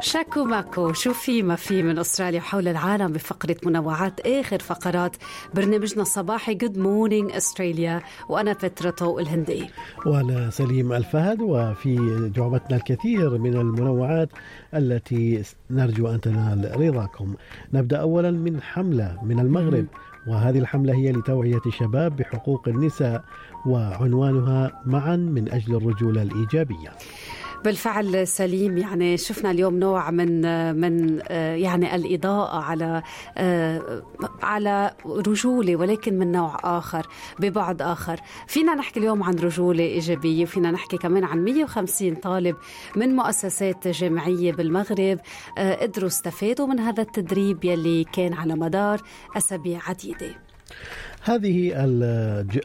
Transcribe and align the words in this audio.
شاكو 0.00 0.44
ماكو 0.44 0.92
شو 0.92 1.12
في 1.12 1.42
ما 1.42 1.56
في 1.56 1.82
من 1.82 1.98
أستراليا 1.98 2.40
وحول 2.40 2.68
العالم 2.68 3.12
بفقرة 3.12 3.56
منوعات 3.66 4.20
آخر 4.20 4.58
فقرات 4.58 5.16
برنامجنا 5.54 6.02
الصباحي 6.02 6.54
good 6.54 6.78
morning 6.78 7.32
Australia 7.32 8.02
وأنا 8.28 8.52
طوق 8.98 9.20
الهندي. 9.20 9.70
وأنا 10.06 10.50
سليم 10.50 10.92
الفهد 10.92 11.40
وفي 11.40 11.96
جعبتنا 12.36 12.76
الكثير 12.76 13.38
من 13.38 13.56
المنوعات 13.56 14.28
التي 14.74 15.42
نرجو 15.70 16.08
أن 16.08 16.20
تنال 16.20 16.80
رضاكم. 16.80 17.34
نبدأ 17.72 18.00
اولا 18.00 18.30
من 18.30 18.62
حملة 18.62 19.18
من 19.22 19.40
المغرب 19.40 19.86
وهذه 20.26 20.58
الحملة 20.58 20.94
هي 20.94 21.12
لتوعية 21.12 21.60
الشباب 21.66 22.16
بحقوق 22.16 22.68
النساء 22.68 23.24
وعنوانها 23.66 24.82
معا 24.86 25.16
من 25.16 25.52
أجل 25.52 25.74
الرجولة 25.74 26.22
الإيجابية. 26.22 26.92
بالفعل 27.64 28.28
سليم. 28.28 28.78
يعني 28.78 29.16
شفنا 29.16 29.50
اليوم 29.50 29.78
نوع 29.78 30.10
من 30.10 30.40
من 30.80 31.18
يعني 31.60 31.94
الإضاءة 31.94 32.60
على 32.60 33.02
على 34.42 34.94
رجولة 35.06 35.76
ولكن 35.76 36.18
من 36.18 36.32
نوع 36.32 36.56
آخر 36.64 37.06
ببعد 37.38 37.82
آخر. 37.82 38.20
فينا 38.46 38.74
نحكي 38.74 39.00
اليوم 39.00 39.22
عن 39.22 39.34
رجولة 39.34 39.84
إيجابية 39.84 40.42
وفينا 40.42 40.70
نحكي 40.70 40.96
كمان 40.96 41.24
عن 41.24 41.44
150 41.44 42.14
طالب 42.14 42.56
من 42.96 43.08
مؤسسات 43.16 43.88
جامعية 43.88 44.52
بالمغرب 44.52 45.18
قدروا 45.58 46.08
استفادوا 46.08 46.66
من 46.66 46.80
هذا 46.80 47.02
التدريب 47.02 47.64
يلي 47.64 48.04
كان 48.12 48.32
على 48.32 48.54
مدار 48.54 49.00
أسابيع 49.36 49.80
عديدة. 49.88 50.34
هذه 51.24 51.72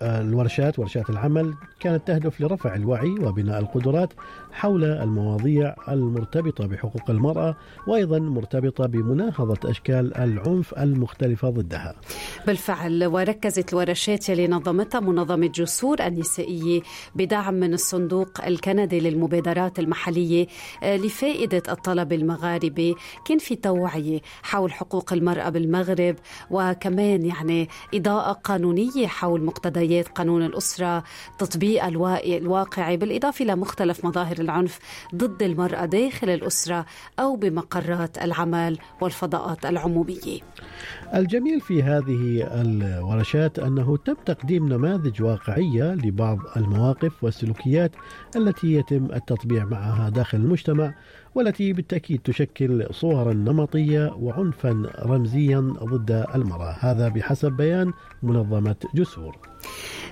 الورشات 0.02 0.80
ورشات 0.80 1.10
العمل 1.10 1.54
كانت 1.80 2.08
تهدف 2.08 2.42
لرفع 2.42 2.76
الوعي 2.76 3.10
وبناء 3.10 3.60
القدرات 3.60 4.14
حول 4.56 4.84
المواضيع 4.84 5.76
المرتبطة 5.90 6.68
بحقوق 6.68 7.10
المرأة 7.10 7.56
وأيضا 7.88 8.20
مرتبطة 8.20 8.86
بمناهضة 8.86 9.70
أشكال 9.70 10.18
العنف 10.18 10.74
المختلفة 10.74 11.50
ضدها. 11.50 11.96
بالفعل 12.48 13.06
وركزت 13.06 13.74
الورشات 13.74 14.30
يلي 14.30 14.48
نظمتها 14.48 15.00
منظمة 15.00 15.48
جسور 15.48 16.00
النسائية 16.06 16.82
بدعم 17.16 17.54
من 17.54 17.74
الصندوق 17.74 18.46
الكندي 18.46 19.00
للمبادرات 19.00 19.80
المحلية 19.80 20.48
آه، 20.84 20.98
لفائدة 20.98 21.64
الطلبة 21.70 22.16
المغاربة. 22.16 22.96
كان 23.26 23.38
في 23.38 23.56
توعية 23.56 24.22
حول 24.44 24.74
حقوق 24.74 25.14
المرأة 25.14 25.50
بالمغرب 25.50 26.16
وكمان 26.52 27.26
يعني 27.26 27.70
إضاءة 27.94 28.32
قانونية 28.32 29.08
حول 29.08 29.44
مقتضيات 29.44 30.08
قانون 30.08 30.44
الأسرة 30.46 31.04
تطبيق 31.38 31.86
الواقعي 31.86 32.98
بالإضافة 32.98 33.44
إلى 33.46 33.56
مختلف 33.56 34.06
مظاهر 34.06 34.45
العنف 34.46 34.80
ضد 35.16 35.44
المرأة 35.44 35.86
داخل 35.86 36.30
الأسرة 36.30 36.86
أو 37.20 37.36
بمقرات 37.36 38.18
العمل 38.18 38.78
والفضاءات 39.02 39.66
العمومية. 39.66 40.40
الجميل 41.16 41.62
في 41.62 41.84
هذه 41.84 42.48
الورشات 42.62 43.60
أنه 43.60 43.98
تم 43.98 44.16
تقديم 44.26 44.70
نماذج 44.70 45.22
واقعية 45.22 45.94
لبعض 45.94 46.38
المواقف 46.58 47.24
والسلوكيات 47.24 47.92
التي 48.36 48.74
يتم 48.74 49.06
التطبيع 49.14 49.66
معها 49.66 50.10
داخل 50.10 50.38
المجتمع 50.38 50.94
والتي 51.36 51.74
بالتأكيد 51.74 52.20
تشكل 52.24 52.88
صورا 52.92 53.34
نمطية 53.34 54.16
وعنفا 54.20 54.92
رمزيا 55.00 55.60
ضد 55.84 56.26
المرأة. 56.36 56.76
هذا 56.80 57.08
بحسب 57.08 57.52
بيان 57.52 57.94
منظمة 58.24 58.76
جسور. 58.96 59.38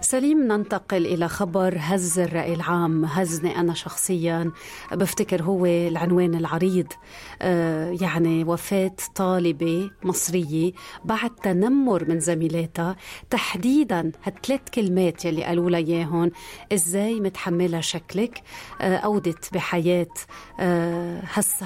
سليم 0.01 0.47
ننتقل 0.47 1.05
إلى 1.05 1.27
خبر 1.27 1.75
هز 1.79 2.19
الرأي 2.19 2.53
العام 2.53 3.05
هزني 3.05 3.59
أنا 3.59 3.73
شخصيا. 3.73 4.51
بفتكر 4.91 5.43
هو 5.43 5.65
العنوان 5.65 6.35
العريض. 6.35 6.87
آه 7.41 7.97
يعني 8.01 8.43
وفاة 8.43 8.95
طالبة 9.15 9.89
مصرية 10.03 10.71
بعد 11.05 11.29
تنمر 11.29 12.09
من 12.09 12.19
زميلاتها 12.19 12.95
تحديدا 13.29 14.11
هالثلاث 14.23 14.61
كلمات 14.73 15.25
يلي 15.25 15.43
قالوا 15.43 15.69
لها 15.69 15.79
إياهم 15.79 16.31
إزاي 16.73 17.19
متحملة 17.19 17.79
شكلك؟ 17.79 18.41
آه 18.81 18.95
أودت 18.95 19.53
بحياة 19.53 20.07
آه 20.59 21.12
هس 21.23 21.63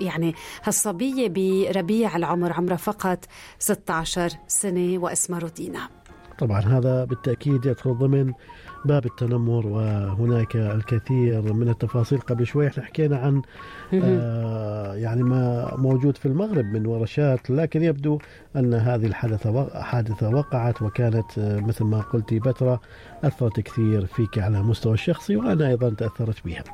يعني 0.00 0.34
هالصبية 0.64 1.28
بربيع 1.28 2.16
العمر 2.16 2.52
عمرها 2.52 2.76
فقط 2.76 3.24
16 3.58 4.30
سنة 4.48 4.98
واسمها 4.98 5.38
روتينا. 5.38 5.88
طبعا 6.38 6.60
هذا 6.60 7.04
بالتأكيد 7.04 7.66
يدخل 7.66 7.94
ضمن 7.94 8.32
باب 8.84 9.06
التنمر 9.06 9.66
وهناك 9.66 10.56
الكثير 10.56 11.52
من 11.52 11.68
التفاصيل. 11.68 12.20
قبل 12.20 12.46
شوي 12.46 12.66
إحنا 12.66 12.84
حكينا 12.84 13.16
عن 13.16 13.42
آه 13.94 14.94
يعني 14.94 15.22
ما 15.22 15.74
موجود 15.76 16.16
في 16.16 16.26
المغرب 16.26 16.64
من 16.64 16.86
ورشات 16.86 17.50
لكن 17.50 17.82
يبدو 17.82 18.18
أن 18.56 18.74
هذه 18.74 19.06
الحادثة 19.06 19.82
حادثة 19.82 20.28
وقعت 20.28 20.82
وكانت 20.82 21.38
آه 21.38 21.60
مثل 21.60 21.84
ما 21.84 22.00
قلتي 22.00 22.38
بترة 22.38 22.80
أثرت 23.24 23.60
كثير 23.60 24.06
فيك 24.06 24.38
على 24.38 24.58
المستوى 24.58 24.94
الشخصي 24.94 25.36
وأنا 25.36 25.68
أيضا 25.68 25.90
تأثرت 25.90 26.44
بها. 26.44 26.64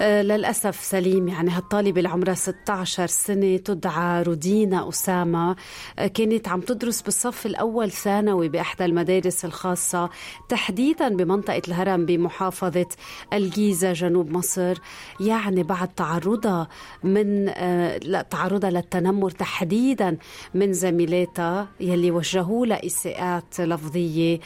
للأسف 0.00 0.80
سليم. 0.80 1.28
يعني 1.28 1.50
هالطالبة 1.50 1.98
اللي 1.98 2.08
عمرها 2.08 2.34
16 2.34 3.06
سنة 3.06 3.56
تدعى 3.56 4.22
رودينا 4.22 4.88
أسامة. 4.88 5.56
آه، 5.98 6.06
كانت 6.06 6.48
عم 6.48 6.60
تدرس 6.60 7.02
بالصف 7.02 7.46
الأول 7.46 7.90
ثانوي 7.90 8.48
بإحدى 8.48 8.84
المدارس 8.84 9.44
الخاصة 9.44 10.10
تحديدا 10.48 11.08
بمنطقة 11.08 11.62
الهرم 11.68 12.06
بمحافظة 12.06 12.86
الجيزة 13.32 13.92
جنوب 13.92 14.30
مصر. 14.30 14.78
يعني 15.20 15.62
بعد 15.62 15.88
تعرضها 15.88 16.68
من 17.04 17.48
آه، 17.48 18.22
تعرضها 18.30 18.70
للتنمر 18.70 19.30
تحديدا 19.30 20.16
من 20.54 20.72
زميلاتها 20.72 21.68
يلي 21.80 22.10
وجهوا 22.10 22.66
لها 22.66 22.86
إساءات 22.86 23.60
لفظية 23.60 24.40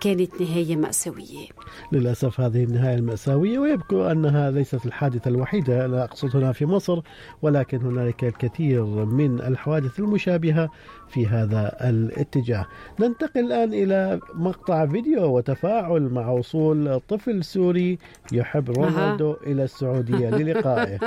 كانت 0.00 0.40
نهاية 0.40 0.76
مأساوية. 0.76 1.46
للأسف 1.92 2.40
هذه 2.40 2.64
النهاية 2.64 2.94
المأساوية 2.94 3.58
ويبدو 3.58 4.02
أنها 4.02 4.50
ليست 4.50 4.86
الحادثة 4.96 5.28
الوحيدة 5.28 5.86
لا 5.86 6.04
أقصد 6.04 6.36
هنا 6.36 6.52
في 6.52 6.66
مصر 6.66 7.00
ولكن 7.42 7.80
هنالك 7.80 8.24
الكثير 8.24 8.84
من 8.84 9.40
الحوادث 9.40 9.98
المشابهة 9.98 10.70
في 11.08 11.26
هذا 11.26 11.76
الاتجاه. 11.80 12.66
ننتقل 13.00 13.40
الآن 13.40 13.74
إلى 13.74 14.20
مقطع 14.34 14.86
فيديو 14.86 15.36
وتفاعل 15.36 16.02
مع 16.02 16.30
وصول 16.30 17.00
طفل 17.00 17.44
سوري 17.44 17.98
يحب 18.32 18.70
رونالدو 18.70 19.32
أه. 19.32 19.36
إلى 19.46 19.64
السعودية 19.64 20.28
للقائه 20.38 20.98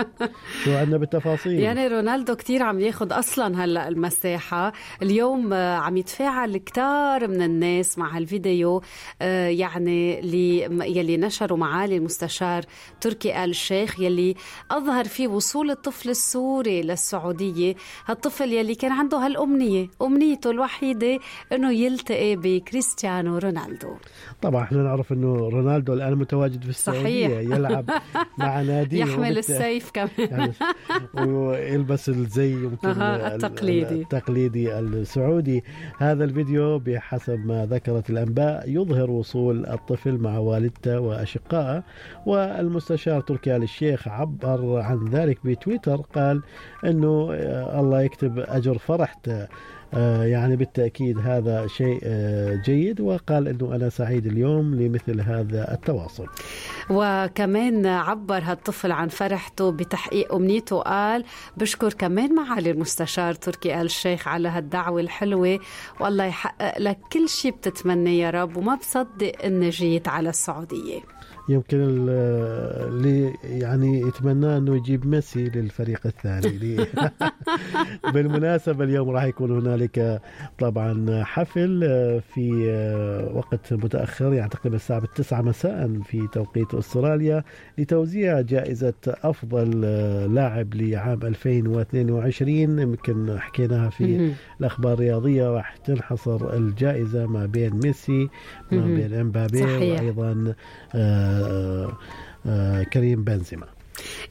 شو 0.64 0.72
عندنا 0.78 0.98
بالتفاصيل؟ 0.98 1.60
يعني 1.60 1.88
رونالدو 1.88 2.36
كثير 2.36 2.64
عم 2.64 2.80
ياخذ 2.80 3.20
أصلا 3.20 3.64
هلأ 3.66 3.88
المساحة. 3.88 4.74
اليوم 5.02 5.54
عم 5.54 5.98
يتفاعل 5.98 6.58
كتار 6.58 7.28
من 7.28 7.42
الناس 7.42 7.98
مع 7.98 8.18
هالفيديو 8.18 8.82
آه، 9.22 9.48
يعني 9.48 10.20
اللي 10.20 10.62
يلي 10.98 11.18
نشروا 11.18 11.58
معالي 11.58 11.98
المستشار 11.98 12.64
تركي 13.02 13.44
آل 13.44 13.50
الشيخ 13.72 14.00
يلي 14.00 14.36
أظهر 14.72 15.06
فيه 15.06 15.28
وصول 15.28 15.72
الطفل 15.72 16.10
السوري 16.10 16.82
للسعودية. 16.82 17.76
هالطفل 18.06 18.54
يلي 18.54 18.76
كان 18.76 18.92
عنده 18.92 19.18
هالأمنية 19.18 19.88
أمنيته 20.02 20.52
الوحيدة 20.52 21.20
أنه 21.52 21.72
يلتقي 21.72 22.36
بكريستيانو 22.36 23.38
رونالدو. 23.38 23.96
طبعا 24.42 24.64
إحنا 24.64 24.84
نعرف 24.84 25.14
أنه 25.14 25.36
رونالدو 25.36 25.94
الآن 25.94 26.16
متواجد 26.16 26.64
في 26.64 26.70
السعودية 26.70 27.28
صحيح. 27.28 27.58
يلعب 27.58 27.90
مع 28.38 28.62
نادي 28.70 29.00
يحمل 29.00 29.38
السيف 29.38 29.92
كمان. 29.92 30.10
يعني 31.18 31.32
ويلبس 31.32 32.10
الزي 32.10 32.52
يمكن 32.52 33.02
التقليدي. 33.02 34.02
التقليدي 34.02 34.80
السعودي. 34.80 35.64
هذا 36.00 36.24
الفيديو 36.24 36.80
بحسب 36.80 37.46
ما 37.46 37.66
ذكرت 37.66 38.10
الأنباء 38.10 38.70
يظهر 38.70 39.12
وصول 39.12 39.66
الطفل 39.66 40.18
مع 40.18 40.38
والدته 40.38 41.00
وأشقائه 41.00 41.84
والمستشار 42.26 43.22
تركي 43.22 43.59
آل 43.60 43.64
الشيخ 43.64 44.08
عبر 44.08 44.82
عن 44.82 45.10
ذلك 45.10 45.40
بتويتر 45.44 45.96
قال 45.96 46.42
أنه 46.86 47.30
آه، 47.34 47.80
الله 47.80 48.02
يكتب 48.02 48.40
أجر 48.40 48.78
فرحته. 48.78 49.48
آه، 49.94 50.24
يعني 50.24 50.56
بالتأكيد 50.56 51.18
هذا 51.20 51.68
شيء 51.68 52.00
آه، 52.04 52.56
جيد 52.56 53.02
وقال 53.02 53.48
أنه 53.48 53.76
أنا 53.76 53.90
سعيد 53.90 54.26
اليوم 54.26 54.76
لمثل 54.76 55.22
هذا 55.22 55.74
التواصل. 55.74 56.28
وكمان 56.90 57.86
عبر 57.86 58.42
هالطفل 58.44 58.92
عن 58.92 59.08
فرحته 59.08 59.72
بتحقيق 59.72 60.34
أمنيته 60.34 60.82
قال 60.82 61.24
بشكر 61.58 61.94
كمان 61.94 62.36
معالي 62.36 62.72
المستشار 62.72 63.34
تركي 63.34 63.82
آل 63.82 63.86
الشيخ 63.86 64.28
على 64.28 64.50
هالدعوة 64.50 65.02
الحلوة 65.02 65.60
والله 66.00 66.26
يحقق 66.26 66.80
لك 66.80 67.00
كل 67.14 67.30
شيء 67.30 67.52
بتتمنى 67.52 68.20
يا 68.20 68.30
رب 68.30 68.58
وما 68.58 68.76
بصدق 68.76 69.32
أني 69.44 69.70
جيت 69.70 70.08
على 70.08 70.30
السعودية. 70.30 71.19
يمكن 71.50 71.78
اللي 71.82 73.34
يعني 73.44 74.02
يتمنى 74.02 74.58
أنه 74.58 74.76
يجيب 74.76 75.08
ميسي 75.08 75.44
للفريق 75.44 76.00
الثاني. 76.06 76.78
بالمناسبة 78.14 78.84
اليوم 78.84 79.10
راح 79.10 79.24
يكون 79.24 79.52
هنالك 79.52 80.22
طبعا 80.60 81.24
حفل 81.24 81.80
في 82.34 82.52
وقت 83.34 83.74
متأخر 83.74 84.34
يعني 84.34 84.50
تقريبا 84.50 84.76
الساعة 84.76 85.06
9 85.16 85.42
مساء 85.42 86.00
في 86.04 86.28
توقيت 86.28 86.74
أستراليا 86.74 87.44
لتوزيع 87.78 88.42
جائزة 88.42 88.94
أفضل 89.08 89.82
لاعب 90.34 90.74
لعام 90.74 91.20
2022 91.24 92.80
يمكن 92.80 93.40
حكيناها 93.40 93.90
في 93.90 94.34
الأخبار 94.60 94.94
الرياضية 94.94 95.50
راح 95.50 95.78
تنحصر 95.78 96.54
الجائزة 96.54 97.26
ما 97.26 97.46
بين 97.46 97.74
ميسي 97.74 98.30
ما 98.72 98.86
بين 98.86 99.14
إمبابي 99.14 99.64
وأيضا 99.64 100.54
آه 100.96 101.39
كريم 102.94 103.24
بنزيما. 103.24 103.66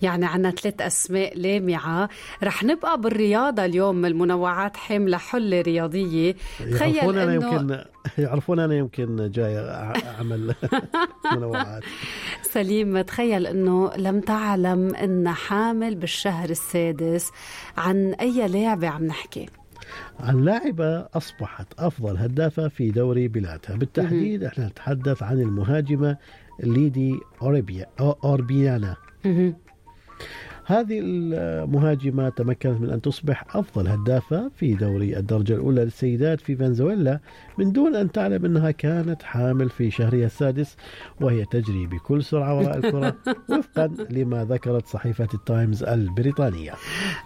يعني 0.03 0.27
عنا 0.27 0.51
ثلاث 0.51 0.83
أسماء 0.83 1.39
لامعة. 1.39 2.09
رح 2.43 2.65
نبقى 2.65 3.01
بالرياضة 3.01 3.65
اليوم 3.65 4.07
المنوعات 4.07 4.77
حاملة 4.77 5.19
حلة 5.19 5.61
رياضية. 5.61 6.35
تخيل 6.71 7.19
أنا 7.19 7.35
يمكن 7.35 7.79
يعرفون 8.25 8.59
أنا 8.61 8.75
يمكن 8.75 9.31
جاي 9.31 9.59
أعمل 9.59 10.55
منوعات. 11.37 11.83
سليم 12.43 13.01
تخيل 13.01 13.47
أنه 13.47 13.91
لم 13.97 14.21
تعلم 14.21 14.95
أن 14.95 15.29
حامل 15.29 15.95
بالشهر 15.95 16.51
السادس 16.51 17.31
عن 17.77 18.15
أي 18.21 18.49
لاعبة 18.49 18.89
عم 18.89 19.05
نحكي. 19.05 19.47
عن 20.21 20.45
لاعبة 20.45 21.07
أصبحت 21.15 21.67
أفضل 21.79 22.17
هدافة 22.17 22.69
في 22.69 22.91
دوري 22.91 23.29
بلادها. 23.29 23.77
بالتحديد 23.77 24.45
إحنا 24.45 24.67
نتحدث 24.67 25.23
عن 25.23 25.41
المهاجمة 25.41 26.17
ليدي 26.63 27.21
أوربيا 27.43 27.87
أوربيانا. 28.01 28.97
هذه 30.69 31.01
المهاجمة 31.03 32.29
تمكنت 32.29 32.81
من 32.81 32.91
أن 32.91 33.01
تصبح 33.01 33.57
أفضل 33.57 33.89
هدافة 33.89 34.51
في 34.57 34.75
دوري 34.75 35.17
الدرجة 35.17 35.53
الأولى 35.55 35.85
للسيدات 35.85 36.41
في 36.41 36.57
فنزويلا 36.57 37.21
من 37.59 37.73
دون 37.73 37.97
أن 37.97 38.13
تعلم 38.13 38.45
أنها 38.45 38.71
كانت 38.71 39.23
حامل 39.23 39.71
في 39.71 39.91
شهرها 39.91 40.27
السادس 40.27 40.77
وهي 41.21 41.45
تجري 41.45 41.87
بكل 41.87 42.25
سرعة 42.25 42.59
وراء 42.59 42.77
الكرة 42.77 43.17
وفقا 43.51 43.87
لما 44.11 44.45
ذكرت 44.45 44.87
صحيفة 44.87 45.29
التايمز 45.35 45.83
البريطانية. 45.83 46.73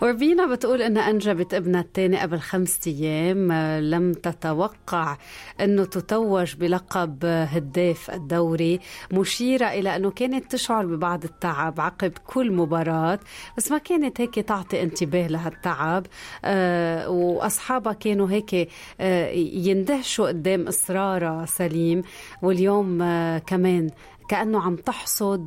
وربينا 0.02 0.54
بتقول 0.54 0.82
أنها 0.82 1.10
أنجبت 1.10 1.54
ابنها 1.54 1.80
الثاني 1.80 2.20
قبل 2.20 2.38
خمسة 2.38 2.90
أيام 2.90 3.52
لم 3.82 4.12
تتوقع 4.12 5.16
أنه 5.60 5.84
تتوج 5.84 6.54
بلقب 6.54 7.24
هداف 7.24 8.10
الدوري 8.10 8.80
مشيرة 9.12 9.66
إلى 9.66 9.96
أنه 9.96 10.10
كانت 10.10 10.52
تشعر 10.52 10.86
ببعض 10.86 11.24
التعب 11.24 11.80
عقب 11.80 12.12
كل 12.26 12.52
مباراة. 12.52 13.18
بس 13.56 13.70
ما 13.70 13.78
كانت 13.78 14.20
هيك 14.20 14.34
تعطي 14.34 14.82
انتباه 14.82 15.26
لهالتعب. 15.26 16.06
آه 16.44 17.08
وأصحابها 17.08 17.92
كانوا 17.92 18.30
هيك 18.30 18.68
آه 19.00 19.30
يندهشوا 19.30 20.28
قدام 20.28 20.68
إصرارها 20.68 21.46
سليم. 21.46 22.02
واليوم 22.42 23.02
آه 23.02 23.38
كمان 23.38 23.90
كأنه 24.28 24.60
عم 24.62 24.76
تحصد 24.76 25.46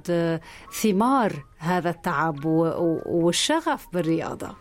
ثمار 0.82 1.34
هذا 1.58 1.90
التعب 1.90 2.46
والشغف 3.06 3.88
بالرياضة. 3.94 4.56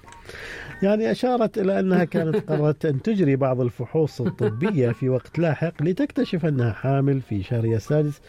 يعني 0.82 1.10
أشارت 1.10 1.58
إلى 1.58 1.80
أنها 1.80 2.04
كانت 2.04 2.50
قررت 2.50 2.84
أن 2.86 3.02
تجري 3.02 3.36
بعض 3.36 3.60
الفحوص 3.60 4.20
الطبية 4.20 4.90
في 4.90 5.08
وقت 5.08 5.38
لاحق 5.38 5.82
لتكتشف 5.82 6.46
أنها 6.46 6.72
حامل 6.72 7.20
في 7.20 7.42
شهرها 7.42 7.76
السادس 7.76 8.20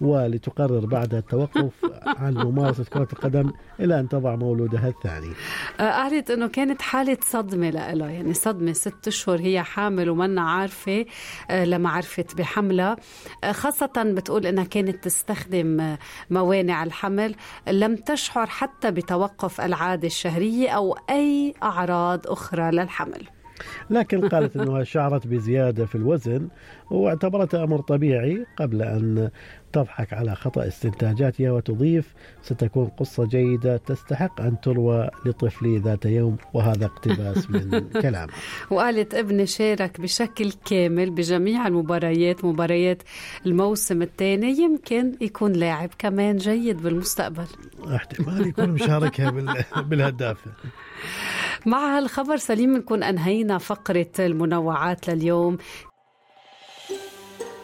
ولتقرر 0.00 0.86
بعد 0.86 1.14
التوقف 1.14 1.72
عن 2.06 2.34
ممارسة 2.34 2.84
كرة 2.84 3.08
القدم 3.12 3.52
إلى 3.80 4.00
أن 4.00 4.08
تضع 4.08 4.36
مولودها 4.36 4.88
الثاني. 4.88 5.32
قالت 5.78 6.30
أنه 6.30 6.46
كانت 6.46 6.82
حالة 6.82 7.18
صدمة 7.20 7.70
لها 7.70 8.10
يعني 8.10 8.34
صدمة 8.34 8.72
ست 8.72 9.08
أشهر 9.08 9.40
هي 9.40 9.62
حامل 9.62 10.10
ومنا 10.10 10.42
عارفة 10.50 11.06
لما 11.50 11.90
عرفت 11.90 12.34
بحملها 12.38 12.96
خاصة 13.50 13.92
بتقول 13.96 14.46
أنها 14.46 14.64
كانت 14.64 15.04
تستخدم 15.04 15.96
موانع 16.30 16.84
الحمل. 16.84 17.34
لم 17.68 17.96
تشعر 17.96 18.46
حتى 18.46 18.90
بتوقف 18.90 19.60
العادة 19.60 20.06
الشهرية 20.06 20.70
أو 20.70 20.96
أي 21.10 21.54
أعراض 21.62 22.26
أخرى 22.26 22.70
للحمل. 22.70 23.28
لكن 23.90 24.28
قالت 24.28 24.56
إنها 24.56 24.84
شعرت 24.84 25.26
بزيادة 25.26 25.86
في 25.86 25.94
الوزن 25.94 26.48
واعتبرتها 26.90 27.64
أمر 27.64 27.80
طبيعي 27.80 28.46
قبل 28.58 28.82
أن 28.82 29.30
تضحك 29.72 30.12
على 30.12 30.34
خطأ 30.34 30.66
استنتاجاتها 30.66 31.50
وتضيف 31.50 32.14
ستكون 32.42 32.86
قصة 32.86 33.26
جيدة 33.26 33.76
تستحق 33.76 34.40
أن 34.40 34.60
تروى 34.60 35.10
لطفلي 35.26 35.78
ذات 35.78 36.04
يوم 36.04 36.36
وهذا 36.54 36.86
اقتباس 36.86 37.50
من 37.50 37.88
كلامها 38.02 38.34
وقالت 38.70 39.14
ابني 39.14 39.46
شارك 39.46 40.00
بشكل 40.00 40.52
كامل 40.52 41.10
بجميع 41.10 41.66
المباريات 41.66 42.44
مباريات 42.44 43.02
الموسم 43.46 44.02
الثاني 44.02 44.58
يمكن 44.58 45.12
يكون 45.20 45.52
لاعب 45.52 45.90
كمان 45.98 46.36
جيد 46.36 46.82
بالمستقبل. 46.82 47.46
احتمال 47.94 48.46
يكون 48.46 48.68
مشاركها 48.68 49.30
بالهدافة 49.88 50.50
مع 51.66 51.96
هالخبر 51.96 52.36
سليم 52.36 52.76
نكون 52.76 53.02
أنهينا 53.02 53.58
فقرة 53.58 54.10
المنوعات 54.18 55.08
لليوم 55.08 55.58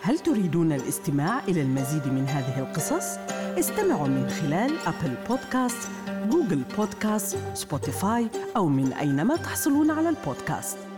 هل 0.02 0.18
تريدون 0.18 0.72
الاستماع 0.72 1.44
إلى 1.48 1.62
المزيد 1.62 2.06
من 2.06 2.26
هذه 2.26 2.58
القصص؟ 2.58 3.18
استمعوا 3.58 4.08
من 4.08 4.28
خلال 4.28 4.70
أبل 4.86 5.14
بودكاست، 5.28 5.88
جوجل 6.30 6.62
بودكاست، 6.76 7.38
سبوتيفاي 7.54 8.28
أو 8.56 8.68
من 8.68 8.92
أينما 8.92 9.36
تحصلون 9.36 9.90
على 9.90 10.08
البودكاست 10.08 10.89